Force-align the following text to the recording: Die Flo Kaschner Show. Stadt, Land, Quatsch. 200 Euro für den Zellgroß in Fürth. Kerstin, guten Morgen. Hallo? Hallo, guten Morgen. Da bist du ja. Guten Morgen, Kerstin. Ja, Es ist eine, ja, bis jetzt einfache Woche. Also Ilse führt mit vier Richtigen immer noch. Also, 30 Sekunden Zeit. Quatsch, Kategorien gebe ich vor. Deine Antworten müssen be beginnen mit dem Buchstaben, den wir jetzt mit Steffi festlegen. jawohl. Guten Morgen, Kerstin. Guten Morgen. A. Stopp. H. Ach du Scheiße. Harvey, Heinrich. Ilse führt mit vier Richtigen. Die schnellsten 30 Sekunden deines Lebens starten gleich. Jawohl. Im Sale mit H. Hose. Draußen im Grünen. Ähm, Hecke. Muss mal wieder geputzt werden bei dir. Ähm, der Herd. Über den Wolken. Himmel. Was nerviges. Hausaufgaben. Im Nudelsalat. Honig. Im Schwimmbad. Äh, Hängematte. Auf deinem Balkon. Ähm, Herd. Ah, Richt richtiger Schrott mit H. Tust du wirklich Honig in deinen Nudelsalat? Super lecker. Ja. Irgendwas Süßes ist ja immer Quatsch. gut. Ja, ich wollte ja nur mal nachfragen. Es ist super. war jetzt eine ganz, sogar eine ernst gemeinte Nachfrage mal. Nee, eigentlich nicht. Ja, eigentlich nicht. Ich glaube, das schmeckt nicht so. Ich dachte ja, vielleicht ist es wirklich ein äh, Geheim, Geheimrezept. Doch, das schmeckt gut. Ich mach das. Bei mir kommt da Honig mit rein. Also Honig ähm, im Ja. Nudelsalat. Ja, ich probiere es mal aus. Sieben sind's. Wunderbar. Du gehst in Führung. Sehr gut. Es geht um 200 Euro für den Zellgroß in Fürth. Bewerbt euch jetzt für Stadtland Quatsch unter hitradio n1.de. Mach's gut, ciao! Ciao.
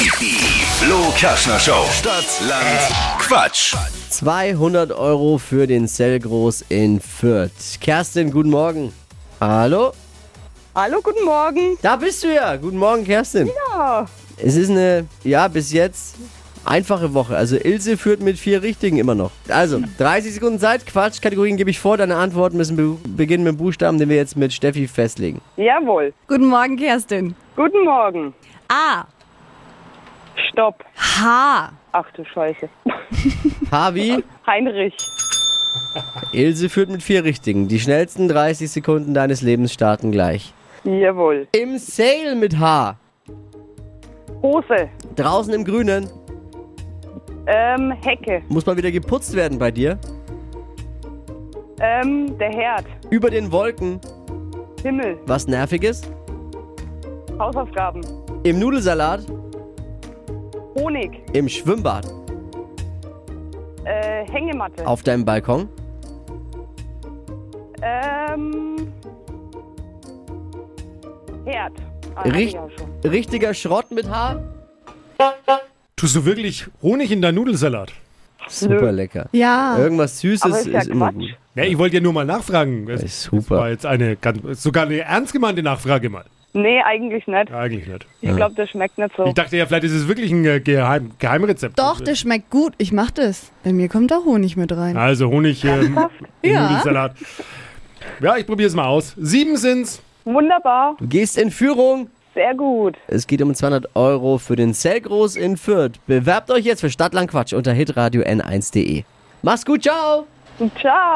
Die 0.00 0.06
Flo 0.06 1.12
Kaschner 1.20 1.58
Show. 1.58 1.84
Stadt, 1.92 2.24
Land, 2.48 2.64
Quatsch. 3.18 3.74
200 4.08 4.92
Euro 4.92 5.36
für 5.36 5.66
den 5.66 5.86
Zellgroß 5.86 6.64
in 6.70 7.00
Fürth. 7.00 7.78
Kerstin, 7.82 8.30
guten 8.30 8.48
Morgen. 8.48 8.94
Hallo? 9.42 9.92
Hallo, 10.74 11.00
guten 11.02 11.22
Morgen. 11.26 11.76
Da 11.82 11.96
bist 11.96 12.24
du 12.24 12.34
ja. 12.34 12.56
Guten 12.56 12.78
Morgen, 12.78 13.04
Kerstin. 13.04 13.50
Ja, 13.68 14.06
Es 14.38 14.56
ist 14.56 14.70
eine, 14.70 15.06
ja, 15.22 15.48
bis 15.48 15.70
jetzt 15.70 16.14
einfache 16.64 17.12
Woche. 17.12 17.36
Also 17.36 17.56
Ilse 17.56 17.98
führt 17.98 18.20
mit 18.22 18.38
vier 18.38 18.62
Richtigen 18.62 18.96
immer 18.96 19.14
noch. 19.14 19.32
Also, 19.48 19.82
30 19.98 20.32
Sekunden 20.32 20.58
Zeit. 20.58 20.86
Quatsch, 20.86 21.20
Kategorien 21.20 21.58
gebe 21.58 21.68
ich 21.68 21.78
vor. 21.78 21.98
Deine 21.98 22.16
Antworten 22.16 22.56
müssen 22.56 22.76
be 22.76 22.96
beginnen 23.06 23.44
mit 23.44 23.52
dem 23.52 23.58
Buchstaben, 23.58 23.98
den 23.98 24.08
wir 24.08 24.16
jetzt 24.16 24.34
mit 24.34 24.54
Steffi 24.54 24.88
festlegen. 24.88 25.42
jawohl. 25.58 26.14
Guten 26.26 26.46
Morgen, 26.46 26.78
Kerstin. 26.78 27.34
Guten 27.54 27.84
Morgen. 27.84 28.32
A. 28.68 29.04
Stopp. 30.50 30.84
H. 30.96 31.72
Ach 31.92 32.10
du 32.12 32.24
Scheiße. 32.24 32.68
Harvey, 33.70 34.22
Heinrich. 34.46 34.94
Ilse 36.32 36.68
führt 36.68 36.90
mit 36.90 37.02
vier 37.02 37.24
Richtigen. 37.24 37.68
Die 37.68 37.80
schnellsten 37.80 38.28
30 38.28 38.70
Sekunden 38.70 39.14
deines 39.14 39.42
Lebens 39.42 39.72
starten 39.72 40.12
gleich. 40.12 40.52
Jawohl. 40.84 41.46
Im 41.52 41.78
Sale 41.78 42.34
mit 42.36 42.58
H. 42.58 42.96
Hose. 44.42 44.88
Draußen 45.16 45.52
im 45.52 45.64
Grünen. 45.64 46.08
Ähm, 47.46 47.92
Hecke. 48.02 48.42
Muss 48.48 48.66
mal 48.66 48.76
wieder 48.76 48.90
geputzt 48.90 49.34
werden 49.34 49.58
bei 49.58 49.70
dir. 49.70 49.98
Ähm, 51.80 52.36
der 52.38 52.50
Herd. 52.50 52.84
Über 53.10 53.30
den 53.30 53.50
Wolken. 53.52 54.00
Himmel. 54.82 55.18
Was 55.26 55.46
nerviges. 55.46 56.02
Hausaufgaben. 57.38 58.02
Im 58.44 58.58
Nudelsalat. 58.58 59.20
Honig. 60.80 61.20
Im 61.34 61.48
Schwimmbad. 61.48 62.06
Äh, 63.84 64.24
Hängematte. 64.30 64.86
Auf 64.86 65.02
deinem 65.02 65.24
Balkon. 65.26 65.68
Ähm, 67.82 68.92
Herd. 71.44 71.72
Ah, 72.14 72.22
Richt 72.22 72.56
richtiger 73.04 73.52
Schrott 73.52 73.90
mit 73.90 74.08
H. 74.08 74.40
Tust 75.96 76.16
du 76.16 76.24
wirklich 76.24 76.66
Honig 76.82 77.12
in 77.12 77.20
deinen 77.20 77.34
Nudelsalat? 77.34 77.92
Super 78.48 78.90
lecker. 78.90 79.28
Ja. 79.32 79.76
Irgendwas 79.78 80.18
Süßes 80.20 80.66
ist 80.66 80.66
ja 80.66 80.82
immer 80.82 81.12
Quatsch. 81.12 81.18
gut. 81.20 81.36
Ja, 81.56 81.64
ich 81.64 81.76
wollte 81.76 81.96
ja 81.96 82.02
nur 82.02 82.12
mal 82.14 82.24
nachfragen. 82.24 82.88
Es 82.88 83.02
ist 83.02 83.22
super. 83.22 83.58
war 83.58 83.68
jetzt 83.70 83.84
eine 83.84 84.16
ganz, 84.16 84.62
sogar 84.62 84.86
eine 84.86 85.00
ernst 85.00 85.32
gemeinte 85.32 85.62
Nachfrage 85.62 86.08
mal. 86.08 86.24
Nee, 86.52 86.80
eigentlich 86.82 87.26
nicht. 87.26 87.50
Ja, 87.50 87.58
eigentlich 87.58 87.86
nicht. 87.86 88.06
Ich 88.20 88.34
glaube, 88.34 88.54
das 88.56 88.70
schmeckt 88.70 88.98
nicht 88.98 89.14
so. 89.16 89.24
Ich 89.26 89.34
dachte 89.34 89.56
ja, 89.56 89.66
vielleicht 89.66 89.84
ist 89.84 89.92
es 89.92 90.08
wirklich 90.08 90.32
ein 90.32 90.44
äh, 90.44 90.60
Geheim, 90.60 91.12
Geheimrezept. 91.18 91.78
Doch, 91.78 92.00
das 92.00 92.18
schmeckt 92.18 92.50
gut. 92.50 92.74
Ich 92.78 92.92
mach 92.92 93.10
das. 93.12 93.52
Bei 93.62 93.72
mir 93.72 93.88
kommt 93.88 94.10
da 94.10 94.16
Honig 94.24 94.56
mit 94.56 94.72
rein. 94.76 94.96
Also 94.96 95.28
Honig 95.28 95.64
ähm, 95.64 95.96
im 96.42 96.52
Ja. 96.52 96.68
Nudelsalat. 96.68 97.14
Ja, 98.20 98.36
ich 98.36 98.46
probiere 98.46 98.66
es 98.68 98.74
mal 98.74 98.86
aus. 98.86 99.14
Sieben 99.16 99.56
sind's. 99.56 100.02
Wunderbar. 100.24 100.96
Du 100.98 101.06
gehst 101.06 101.38
in 101.38 101.50
Führung. 101.50 102.08
Sehr 102.34 102.54
gut. 102.54 102.96
Es 103.08 103.26
geht 103.26 103.42
um 103.42 103.54
200 103.54 103.94
Euro 103.94 104.38
für 104.38 104.56
den 104.56 104.74
Zellgroß 104.74 105.36
in 105.36 105.56
Fürth. 105.56 105.92
Bewerbt 106.06 106.50
euch 106.50 106.64
jetzt 106.64 106.80
für 106.80 106.90
Stadtland 106.90 107.30
Quatsch 107.30 107.52
unter 107.52 107.72
hitradio 107.72 108.22
n1.de. 108.22 109.04
Mach's 109.42 109.64
gut, 109.64 109.82
ciao! 109.82 110.26
Ciao. 110.80 111.14